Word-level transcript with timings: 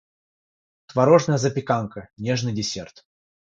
Творожная 0.93 1.37
запеканка- 1.45 2.05
нежный 2.29 2.53
десерт. 2.63 3.05